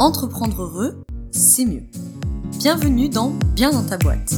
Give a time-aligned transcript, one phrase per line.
[0.00, 1.84] Entreprendre heureux, c'est mieux.
[2.58, 4.34] Bienvenue dans Bien dans ta boîte.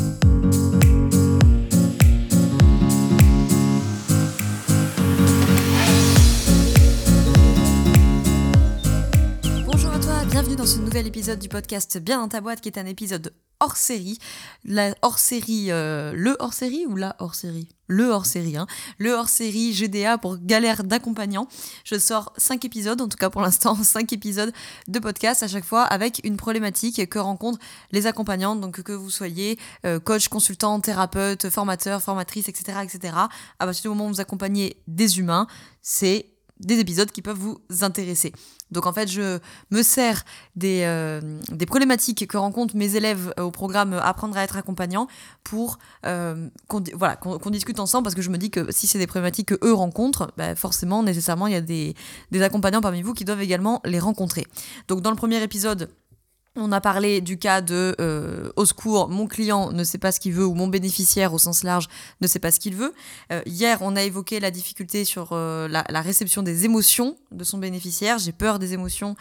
[9.64, 12.68] Bonjour à toi, bienvenue dans ce nouvel épisode du podcast Bien dans ta boîte qui
[12.68, 14.18] est un épisode hors série.
[14.66, 17.75] La hors série, euh, le hors série ou la hors série?
[17.88, 18.66] Le hors série, hein.
[18.98, 21.48] Le hors série GDA pour galère d'accompagnant.
[21.84, 24.52] Je sors 5 épisodes, en tout cas pour l'instant, 5 épisodes
[24.88, 27.60] de podcast à chaque fois avec une problématique que rencontrent
[27.92, 28.56] les accompagnants.
[28.56, 32.78] Donc que vous soyez euh, coach, consultant, thérapeute, formateur, formatrice, etc.
[32.82, 33.14] etc.
[33.58, 35.46] À partir du moment où vous accompagnez des humains,
[35.82, 38.32] c'est des épisodes qui peuvent vous intéresser.
[38.70, 39.38] Donc en fait, je
[39.70, 40.24] me sers
[40.56, 41.20] des, euh,
[41.50, 45.06] des problématiques que rencontrent mes élèves au programme Apprendre à être accompagnant
[45.44, 49.48] pour euh, qu'on discute ensemble parce que je me dis que si c'est des problématiques
[49.48, 51.94] que eux rencontrent, bah forcément, nécessairement, il y a des,
[52.30, 54.46] des accompagnants parmi vous qui doivent également les rencontrer.
[54.88, 55.90] Donc dans le premier épisode,
[56.56, 60.20] on a parlé du cas de euh, au secours, mon client ne sait pas ce
[60.20, 61.88] qu'il veut ou mon bénéficiaire au sens large
[62.20, 62.94] ne sait pas ce qu'il veut.
[63.32, 67.58] Euh, hier, on a évoqué la difficulté sur euh, la, réception des émotions de son
[67.58, 68.18] bénéficiaire.
[68.18, 69.16] J'ai peur des émotions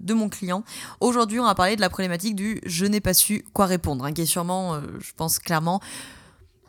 [0.00, 0.64] de mon client.
[1.00, 4.12] Aujourd'hui, on va parler de la problématique du je n'ai pas su quoi répondre, hein,
[4.12, 5.80] qui est sûrement, je pense clairement,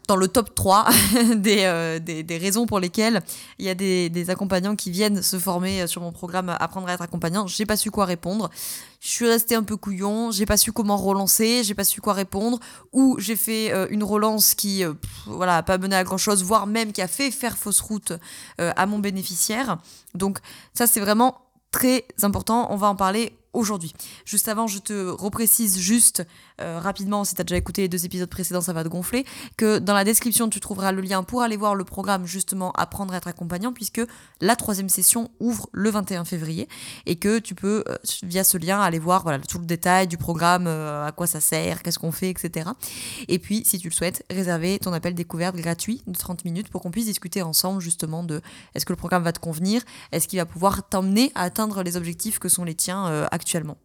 [0.07, 0.87] dans le top 3
[1.35, 3.21] des, des, des, raisons pour lesquelles
[3.59, 7.01] il y a des, accompagnants qui viennent se former sur mon programme Apprendre à être
[7.01, 7.47] accompagnant.
[7.47, 8.49] J'ai pas su quoi répondre.
[9.03, 12.13] Je suis restée un peu couillon, j'ai pas su comment relancer, j'ai pas su quoi
[12.13, 12.57] répondre,
[12.93, 14.93] ou j'ai fait euh, une relance qui, euh,
[15.25, 18.13] voilà, pas mené à grand chose, voire même qui a fait faire fausse route
[18.61, 19.77] euh, à mon bénéficiaire.
[20.15, 20.39] Donc
[20.73, 22.67] ça c'est vraiment très important.
[22.71, 23.93] On va en parler aujourd'hui.
[24.25, 26.25] Juste avant, je te reprécise juste
[26.61, 29.25] euh, rapidement, si tu as déjà écouté les deux épisodes précédents, ça va te gonfler,
[29.57, 33.13] que dans la description, tu trouveras le lien pour aller voir le programme justement Apprendre
[33.13, 34.01] à être accompagnant, puisque
[34.41, 36.67] la troisième session ouvre le 21 février
[37.05, 40.17] et que tu peux, euh, via ce lien, aller voir voilà, tout le détail du
[40.17, 42.69] programme, euh, à quoi ça sert, qu'est-ce qu'on fait, etc.
[43.27, 46.81] Et puis, si tu le souhaites, réserver ton appel découverte gratuit de 30 minutes pour
[46.81, 48.41] qu'on puisse discuter ensemble justement de
[48.73, 49.81] est-ce que le programme va te convenir,
[50.11, 53.77] est-ce qu'il va pouvoir t'emmener à atteindre les objectifs que sont les tiens actuellement actuellement.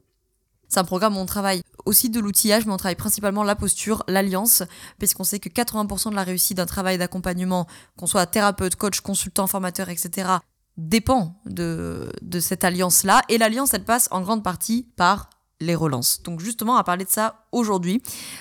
[0.68, 4.04] C'est un programme où on travaille aussi de l'outillage, mais on travaille principalement la posture,
[4.06, 4.62] l'alliance,
[4.98, 9.46] puisqu'on sait que 80% de la réussite d'un travail d'accompagnement, qu'on soit thérapeute, coach, consultant,
[9.46, 10.28] formateur, etc.,
[10.76, 13.22] dépend de, cette alliance-là.
[13.28, 15.30] Et l'alliance, elle passe en grande partie par
[15.60, 16.22] les relances.
[16.22, 18.00] Donc justement, à parler de ça aujourd'hui.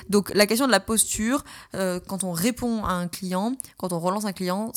[0.10, 4.00] Donc la question de la posture, euh, quand on répond à un client, quand on
[4.00, 4.72] relance un client,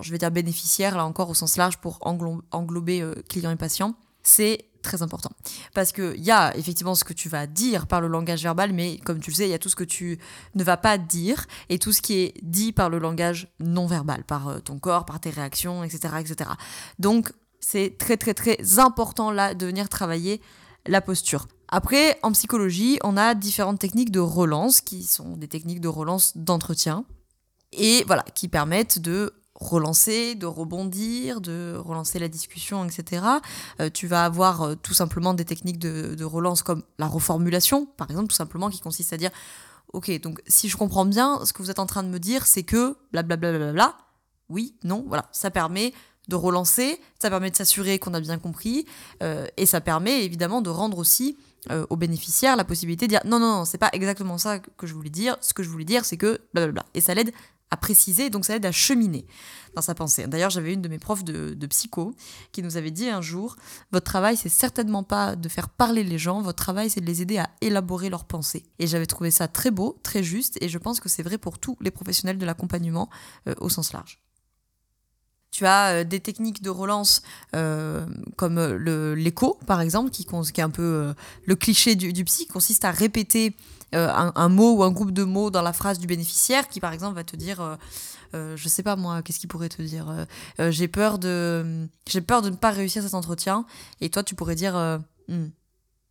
[0.00, 3.94] je vais dire bénéficiaire, là encore au sens large pour englober euh, client et patient,
[4.24, 5.30] c'est très important.
[5.74, 8.98] Parce qu'il y a effectivement ce que tu vas dire par le langage verbal, mais
[8.98, 10.18] comme tu le sais, il y a tout ce que tu
[10.54, 14.22] ne vas pas dire et tout ce qui est dit par le langage non verbal,
[14.24, 16.14] par euh, ton corps, par tes réactions, etc.
[16.20, 16.50] etc.
[16.98, 20.40] Donc, c'est très très très important là de venir travailler
[20.86, 21.48] la posture.
[21.68, 26.36] Après, en psychologie, on a différentes techniques de relance qui sont des techniques de relance
[26.36, 27.04] d'entretien
[27.72, 33.24] et voilà, qui permettent de relancer, de rebondir, de relancer la discussion, etc.
[33.80, 38.10] Euh, tu vas avoir euh, tout simplement des techniques de, relance comme la reformulation, par
[38.10, 39.30] exemple, tout simplement, qui consiste à dire,
[39.92, 42.46] ok, donc si je comprends bien, ce que vous êtes en train de me dire,
[42.46, 43.96] c'est que blablabla, bla, bla, bla,
[44.48, 45.92] oui, non, voilà, ça permet
[46.28, 48.86] de relancer, ça permet de s'assurer qu'on a bien compris,
[49.22, 51.36] euh, et ça permet évidemment de rendre aussi
[51.88, 54.92] aux bénéficiaires la possibilité de dire non, non, non, c'est pas exactement ça que je
[54.92, 56.84] voulais dire, ce que je voulais dire, c'est que blablabla.
[56.92, 57.32] Et ça l'aide
[57.70, 59.26] à préciser, donc ça aide à cheminer
[59.74, 60.26] dans sa pensée.
[60.26, 62.14] D'ailleurs, j'avais une de mes profs de, psycho
[62.52, 63.56] qui nous avait dit un jour,
[63.90, 67.22] votre travail, c'est certainement pas de faire parler les gens, votre travail, c'est de les
[67.22, 68.64] aider à élaborer leurs pensées.
[68.78, 71.58] Et j'avais trouvé ça très beau, très juste, et je pense que c'est vrai pour
[71.58, 73.10] tous les professionnels de l'accompagnement
[73.48, 74.20] euh, au sens large.
[75.50, 77.22] Tu as euh, des techniques de relance
[77.56, 78.60] euh, comme
[79.14, 81.14] l'écho, par exemple, qui, qui, est un peu
[81.44, 83.56] le cliché du, du, psy, qui consiste à répéter
[83.94, 86.92] euh, un, mot ou un groupe de mots dans la phrase du bénéficiaire, qui par
[86.92, 87.76] exemple va te dire, euh,
[88.34, 90.26] euh, je sais pas moi, qu'est-ce qu'il pourrait te dire
[90.58, 93.66] J'ai peur de, j'ai peur de ne pas réussir cet entretien,
[94.00, 94.74] et toi tu pourrais dire,
[95.28, 95.46] hmm,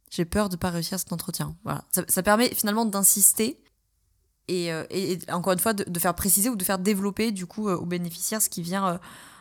[0.10, 1.56] j'ai peur de ne pas réussir cet entretien.
[1.64, 3.60] Voilà, ça, permet finalement d'insister
[4.48, 4.72] et,
[5.30, 8.50] encore une fois de, faire préciser ou de faire développer du coup au bénéficiaire ce
[8.50, 9.00] qui vient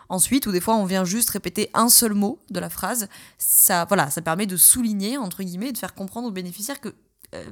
[0.09, 3.85] ensuite, ou des fois on vient juste répéter un seul mot de la phrase, ça,
[3.85, 6.93] voilà, ça permet de souligner, entre guillemets, de faire comprendre au bénéficiaire que euh,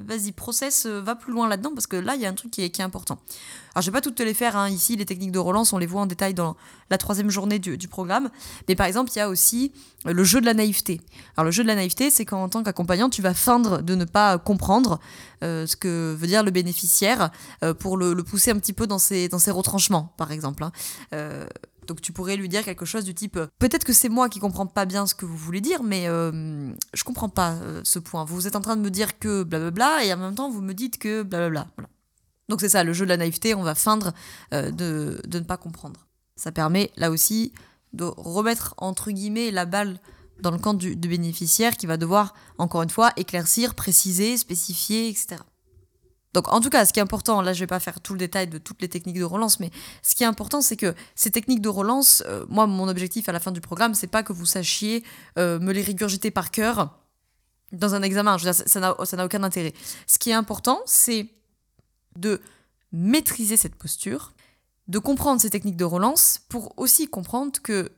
[0.04, 2.50] vas-y, process, euh, va plus loin là-dedans, parce que là, il y a un truc
[2.50, 3.18] qui est, important.
[3.74, 4.68] Alors, je vais pas toutes te les faire, hein.
[4.68, 6.56] ici, les techniques de relance, on les voit en détail dans
[6.90, 8.30] la troisième journée du, programme,
[8.68, 9.72] mais par exemple, il y a aussi
[10.06, 11.00] euh, le jeu de la naïveté.
[11.36, 13.94] Alors, le jeu de la naïveté, c'est quand, en tant qu'accompagnant, tu vas feindre de
[13.94, 15.00] ne pas comprendre
[15.42, 17.30] euh, ce que veut dire le bénéficiaire
[17.62, 20.64] euh, pour le, pousser un petit peu dans ses, dans ses retranchements, par exemple.
[20.64, 20.72] Hein.
[21.90, 24.66] Donc tu pourrais lui dire quelque chose du type peut-être que c'est moi qui comprends
[24.66, 28.24] pas bien ce que vous voulez dire, mais euh, je comprends pas euh, ce point.
[28.24, 30.72] Vous êtes en train de me dire que blablabla et en même temps vous me
[30.72, 31.66] dites que blablabla.
[32.48, 34.12] Donc c'est ça, le jeu de la naïveté, on va feindre
[34.54, 36.06] euh, de, ne pas comprendre.
[36.36, 37.52] Ça permet là aussi
[37.92, 39.98] de remettre entre guillemets la balle
[40.38, 45.38] dans le camp du bénéficiaire qui va devoir encore une fois éclaircir, préciser, spécifier, etc.
[46.32, 48.18] Donc en tout cas, ce qui est important, là je vais pas faire tout le
[48.18, 49.70] détail de toutes les techniques de relance, mais
[50.02, 53.32] ce qui est important, c'est que ces techniques de relance, euh, moi mon objectif à
[53.32, 55.04] la fin du programme, c'est pas que vous sachiez
[55.38, 56.96] euh, me les régurgiter par cœur
[57.72, 58.38] dans un examen.
[58.38, 58.80] Je veux dire, ça
[59.16, 59.72] n'a aucun intérêt.
[60.06, 61.28] Ce qui est important, c'est
[62.16, 62.40] de
[62.92, 64.32] maîtriser cette posture,
[64.88, 67.92] de comprendre ces techniques de relance pour aussi comprendre que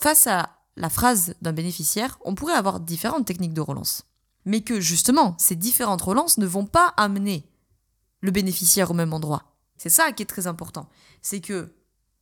[0.00, 4.04] face à la phrase d'un bénéficiaire, on pourrait avoir différentes techniques de relance
[4.44, 7.44] mais que justement, ces différentes relances ne vont pas amener
[8.20, 9.44] le bénéficiaire au même endroit.
[9.76, 10.88] C'est ça qui est très important.
[11.22, 11.72] C'est que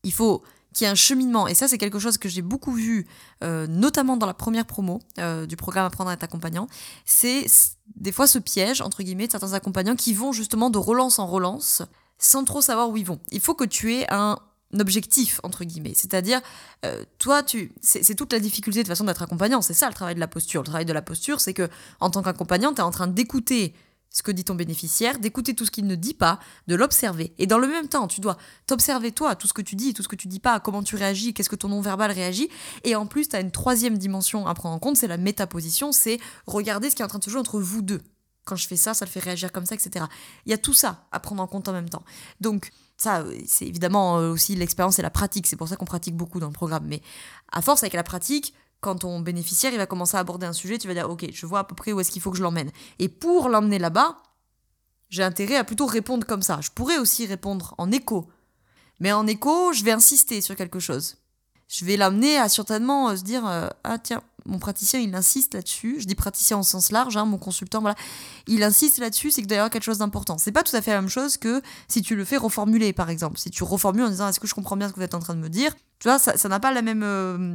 [0.03, 2.73] il faut qu'il y ait un cheminement, et ça c'est quelque chose que j'ai beaucoup
[2.73, 3.07] vu,
[3.43, 6.69] euh, notamment dans la première promo euh, du programme Apprendre à être accompagnant,
[7.05, 7.47] c'est
[7.97, 11.27] des fois ce piège, entre guillemets, de certains accompagnants qui vont justement de relance en
[11.27, 11.83] relance
[12.19, 13.19] sans trop savoir où ils vont.
[13.31, 14.39] Il faut que tu aies un
[14.79, 15.95] objectif entre guillemets.
[15.95, 16.41] C'est-à-dire
[16.85, 19.63] euh, toi tu c'est toute la difficulté de façon d'être accompagnant.
[19.63, 20.61] C'est ça le travail de la posture.
[20.63, 21.69] Le travail de la posture c'est que
[22.01, 23.75] en tant qu'accompagnant tu es en train d'écouter
[24.13, 27.33] ce que dit ton bénéficiaire d'écouter tout ce qu'il ne dit pas de l'observer.
[27.39, 28.37] Et dans le même temps tu dois
[28.67, 30.97] t'observer toi tout ce que tu dis tout ce que tu dis pas comment tu
[30.97, 32.49] réagis qu'est-ce que ton non verbal réagit.
[32.85, 35.93] Et en plus tu as une troisième dimension à prendre en compte c'est la métaposition
[35.93, 38.03] c'est regarder ce qui est en train de se jouer entre vous deux
[38.51, 40.05] quand je fais ça ça le fait réagir comme ça etc
[40.45, 42.05] il y a tout ça à prendre en compte en même temps
[42.41, 42.71] donc
[43.01, 45.47] ça, c'est évidemment euh, aussi l'expérience et la pratique.
[45.47, 46.85] C'est pour ça qu'on pratique beaucoup dans le programme.
[46.87, 47.01] Mais
[47.51, 48.53] à force, avec la pratique,
[48.83, 51.47] quand ton bénéficiaire il va commencer à aborder un sujet, tu vas dire Ok, je
[51.47, 52.71] vois à peu près où est-ce qu'il faut que je l'emmène.
[52.99, 54.23] Et pour l'emmener là-bas,
[55.09, 56.61] j'ai intérêt à plutôt répondre comme ça.
[56.61, 58.29] Je pourrais aussi répondre en écho.
[58.99, 61.17] Mais en écho, je vais insister sur quelque chose.
[61.71, 65.55] Je vais l'amener à certainement euh, se dire euh, Ah, tiens, mon praticien, il insiste
[65.55, 65.99] là-dessus.
[66.01, 67.95] Je dis praticien en sens large, hein, mon consultant, voilà.
[68.49, 70.37] Il insiste là-dessus, c'est que d'ailleurs quelque chose d'important.
[70.37, 73.09] C'est pas tout à fait la même chose que si tu le fais reformuler, par
[73.09, 73.39] exemple.
[73.39, 75.21] Si tu reformules en disant est-ce que je comprends bien ce que vous êtes en
[75.21, 77.03] train de me dire, tu vois, ça n'a pas la même.
[77.05, 77.55] Euh,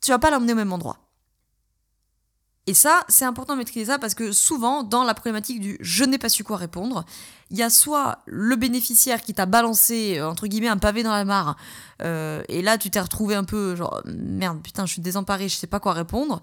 [0.00, 0.98] tu vas pas l'emmener au même endroit.
[2.70, 6.04] Et ça, c'est important de maîtriser ça parce que souvent, dans la problématique du je
[6.04, 7.04] n'ai pas su quoi répondre,
[7.50, 11.10] il y a soit le bénéficiaire qui t'a balancé, euh, entre guillemets, un pavé dans
[11.10, 11.56] la mare,
[12.00, 15.56] euh, et là, tu t'es retrouvé un peu genre, merde, putain, je suis désemparé, je
[15.56, 16.40] sais pas quoi répondre.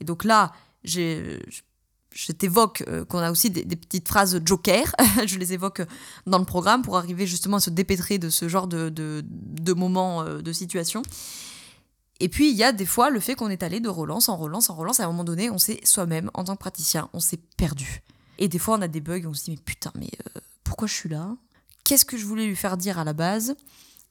[0.00, 0.50] Et donc là,
[0.82, 1.40] j'ai
[2.12, 4.92] je t'évoque euh, qu'on a aussi des, petites phrases joker,
[5.26, 5.82] je les évoque
[6.26, 9.72] dans le programme pour arriver justement à se dépêtrer de ce genre de, de, de
[9.74, 11.02] moments, de situations.
[12.20, 14.36] Et puis, il y a des fois le fait qu'on est allé de relance en
[14.36, 15.00] relance en relance.
[15.00, 18.02] À un moment donné, on s'est soi-même, en tant que praticien, on s'est perdu.
[18.38, 20.88] Et des fois, on a des bugs, on se dit, mais putain, mais euh, pourquoi
[20.88, 21.36] je suis là?
[21.84, 23.56] Qu'est-ce que je voulais lui faire dire à la base?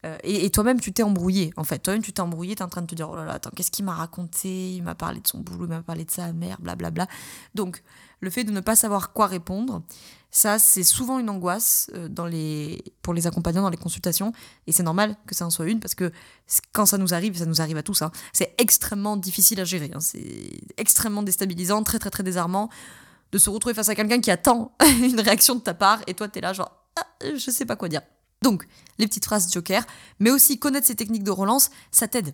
[0.07, 1.79] Euh, et, toi-même, tu t'es embrouillé, en fait.
[1.79, 3.71] Toi-même, tu t'es embrouillé, t'es en train de te dire, oh là là, attends, qu'est-ce
[3.71, 4.75] qu'il m'a raconté?
[4.75, 7.07] Il m'a parlé de son boulot, il m'a parlé de sa mère, blablabla.
[7.55, 7.83] Donc,
[8.19, 9.83] le fait de ne pas savoir quoi répondre,
[10.31, 12.09] ça, c'est souvent une angoisse euh,
[13.01, 14.33] pour les accompagnants dans les consultations.
[14.65, 16.11] Et c'est normal que ça en soit une, parce que
[16.73, 19.91] quand ça nous arrive, ça nous arrive à tous, hein, c'est extrêmement difficile à gérer.
[19.93, 19.99] Hein.
[19.99, 22.69] c'est extrêmement déstabilisant, très, très, très désarmant
[23.31, 24.71] de se retrouver face à quelqu'un qui attend
[25.01, 27.89] une réaction de ta part, et toi, t'es là, genre, ah, je sais pas quoi
[27.89, 28.01] dire.
[28.41, 28.67] Donc,
[28.97, 29.85] les petites phrases joker,
[30.19, 32.33] mais aussi connaître ces techniques de relance, ça t'aide.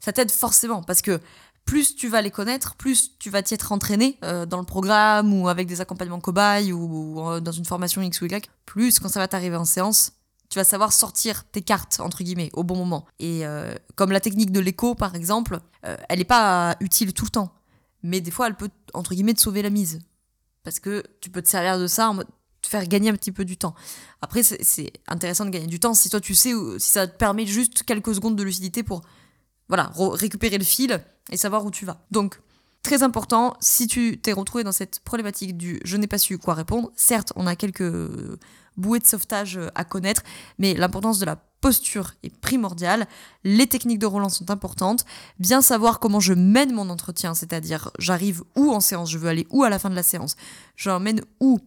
[0.00, 1.20] Ça t'aide forcément, parce que
[1.68, 5.34] plus tu vas les connaître, plus tu vas t'y être entraîné euh, dans le programme
[5.34, 9.08] ou avec des accompagnements cobayes ou, euh, dans une formation X ou Y, plus quand
[9.08, 10.12] ça va t'arriver en séance,
[10.48, 13.04] tu vas savoir sortir tes cartes, entre guillemets, au bon moment.
[13.18, 17.30] Et euh, comme la technique de l'écho, par exemple, elle n'est pas utile tout le
[17.30, 17.52] temps.
[18.02, 19.98] Mais des fois, elle peut, entre guillemets, te sauver la mise.
[20.64, 22.28] Parce que tu peux te servir de ça en mode
[22.62, 23.74] te faire gagner un petit peu du temps.
[24.22, 27.46] Après, c'est intéressant de gagner du temps si toi tu sais, si ça te permet
[27.46, 29.02] juste quelques secondes de lucidité pour
[29.68, 31.00] voilà, récupérer le fil
[31.30, 32.04] et savoir où tu vas.
[32.10, 32.40] Donc,
[32.82, 36.54] très important, si tu t'es retrouvé dans cette problématique du je n'ai pas su quoi
[36.54, 37.92] répondre, certes, on a quelques
[38.76, 40.22] bouées de sauvetage à connaître,
[40.58, 43.06] mais l'importance de la posture est primordiale,
[43.44, 45.04] les techniques de relance sont importantes,
[45.38, 49.46] bien savoir comment je mène mon entretien, c'est-à-dire j'arrive où en séance, je veux aller
[49.50, 50.36] où à la fin de la séance,
[50.76, 51.58] j'emmène où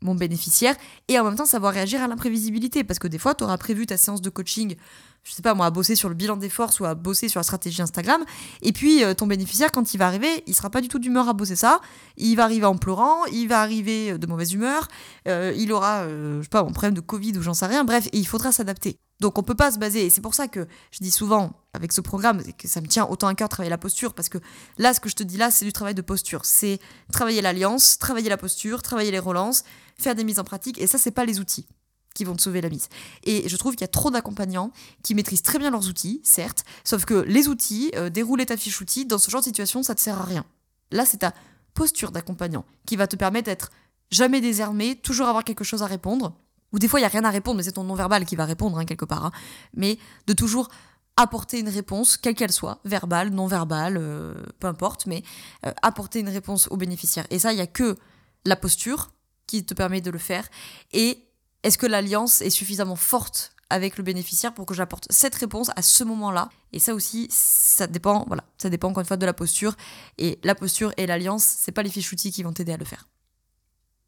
[0.00, 0.76] mon bénéficiaire
[1.08, 2.84] et en même temps savoir réagir à l'imprévisibilité.
[2.84, 4.76] Parce que des fois tu auras prévu ta séance de coaching
[5.24, 7.38] je sais pas moi à bosser sur le bilan des forces ou à bosser sur
[7.38, 8.24] la stratégie Instagram.
[8.62, 11.28] Et puis euh, ton bénéficiaire quand il va arriver il sera pas du tout d'humeur
[11.28, 11.80] à bosser ça.
[12.16, 14.88] Il va arriver en pleurant il va arriver euh, de mauvaise humeur
[15.26, 17.84] euh, il aura je sais pas un problème de Covid ou j'en sais rien.
[17.84, 20.66] Bref il faudra s'adapter donc on peut pas se baser, et c'est pour ça que
[20.92, 23.70] je dis souvent avec ce programme que ça me tient autant à cœur de travailler
[23.70, 24.38] la posture, parce que
[24.78, 26.44] là, ce que je te dis là, c'est du travail de posture.
[26.44, 26.78] C'est
[27.12, 29.64] travailler l'alliance, travailler la posture, travailler les relances,
[29.98, 31.66] faire des mises en pratique, et ça, c'est pas les outils.
[32.14, 32.88] qui vont te sauver la mise.
[33.22, 34.72] Et je trouve qu'il y a trop d'accompagnants
[35.04, 38.80] qui maîtrisent très bien leurs outils, certes, sauf que les outils, euh, dérouler ta fiche
[38.80, 40.44] outil, dans ce genre de situation, ça te sert à rien.
[40.90, 41.32] Là, c'est ta
[41.74, 43.70] posture d'accompagnant qui va te permettre d'être
[44.10, 46.34] jamais désarmé, toujours avoir quelque chose à répondre.
[46.72, 48.44] Ou des fois, il n'y a rien à répondre, mais c'est ton non-verbal qui va
[48.44, 49.26] répondre, hein, quelque part.
[49.26, 49.32] hein.
[49.74, 50.68] Mais de toujours
[51.16, 55.22] apporter une réponse, quelle qu'elle soit, verbale, non-verbale, euh, peu importe, mais
[55.66, 57.26] euh, apporter une réponse au bénéficiaire.
[57.30, 57.96] Et ça, il n'y a que
[58.44, 59.10] la posture
[59.46, 60.48] qui te permet de le faire.
[60.92, 61.24] Et
[61.64, 65.82] est-ce que l'alliance est suffisamment forte avec le bénéficiaire pour que j'apporte cette réponse à
[65.82, 66.50] ce moment-là?
[66.72, 69.74] Et ça aussi, ça dépend, voilà, ça dépend encore une fois de la posture.
[70.18, 72.84] Et la posture et l'alliance, c'est pas les fiches outils qui vont t'aider à le
[72.84, 73.08] faire.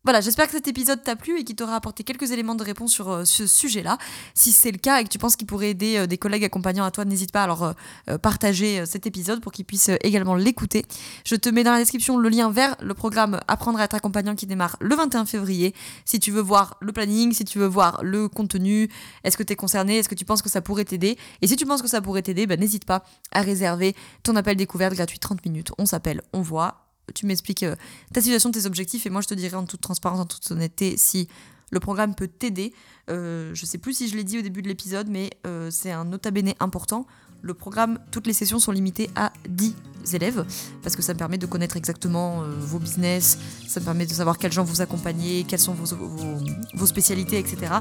[0.02, 2.90] Voilà, j'espère que cet épisode t'a plu et qu'il t'aura apporté quelques éléments de réponse
[2.90, 3.98] sur euh, ce sujet-là.
[4.32, 6.86] Si c'est le cas et que tu penses qu'il pourrait aider euh, des collègues accompagnants
[6.86, 7.62] à toi, n'hésite pas à leur
[8.08, 10.86] euh, partager cet épisode pour qu'ils puissent également l'écouter.
[11.26, 14.34] Je te mets dans la description le lien vers le programme Apprendre à être accompagnant
[14.34, 15.74] qui démarre le 21 février.
[16.06, 18.88] Si tu veux voir le planning, si tu veux voir le contenu,
[19.24, 21.18] est-ce que tu es concerné, est-ce que tu penses que ça pourrait t'aider?
[21.42, 24.56] Et si tu penses que ça pourrait t'aider, bah, n'hésite pas à réserver ton appel
[24.56, 25.72] découverte gratuit 30 minutes.
[25.76, 27.76] On s'appelle, on voit tu m'expliques euh,
[28.12, 30.96] ta situation, tes objectifs, et moi je te dirai en toute transparence, en toute honnêteté,
[30.96, 31.28] si
[31.70, 32.72] le programme peut t'aider.
[33.08, 35.92] Euh, je sais plus si je l'ai dit au début de l'épisode, mais euh, c'est
[35.92, 37.06] un nota bene important.
[37.42, 39.74] Le programme, toutes les sessions sont limitées à 10
[40.14, 40.44] élèves,
[40.82, 44.12] parce que ça me permet de connaître exactement euh, vos business, ça me permet de
[44.12, 47.74] savoir quels gens vous accompagnez, quelles sont vos, spécialités, etc.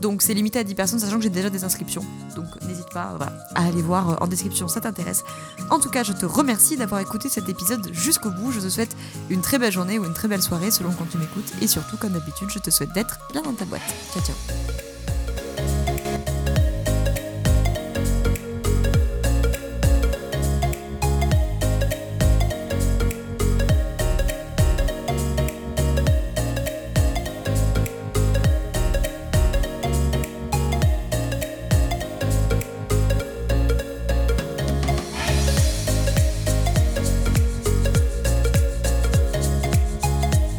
[0.00, 2.04] Donc c'est limité à 10 personnes, sachant que j'ai déjà des inscriptions.
[2.36, 3.16] Donc n'hésite pas
[3.54, 5.24] à aller voir euh, en description, ça t'intéresse.
[5.70, 8.52] En tout cas, je te remercie d'avoir écouté cet épisode jusqu'au bout.
[8.52, 8.96] Je te souhaite
[9.30, 11.52] une très belle journée ou une très belle soirée selon quand tu m'écoutes.
[11.60, 13.82] Et surtout, comme d'habitude, je te souhaite d'être bien dans ta boîte.
[14.12, 14.67] Ciao ciao